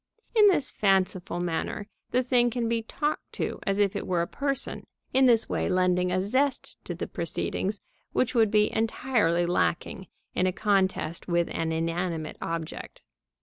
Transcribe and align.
In 0.35 0.47
this 0.47 0.71
fanciful 0.71 1.37
manner 1.37 1.87
the 2.09 2.23
thing 2.23 2.49
can 2.49 2.67
be 2.67 2.81
talked 2.81 3.33
to 3.33 3.59
as 3.67 3.77
if 3.77 3.95
it 3.95 4.07
were 4.07 4.23
a 4.23 4.27
person, 4.27 4.79
in 5.13 5.25
this 5.27 5.47
way 5.47 5.69
lending 5.69 6.11
a 6.11 6.19
zest 6.19 6.75
to 6.85 6.95
the 6.95 7.05
proceedings 7.05 7.81
which 8.11 8.33
would 8.33 8.49
be 8.49 8.73
entirely 8.73 9.45
lacking 9.45 10.07
in 10.33 10.47
a 10.47 10.51
contest 10.51 11.27
with 11.27 11.53
an 11.53 11.71
inanimate 11.71 12.37
object. 12.41 13.03